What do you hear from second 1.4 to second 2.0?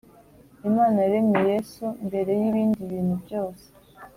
Yesu